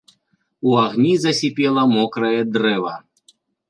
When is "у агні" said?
0.69-1.13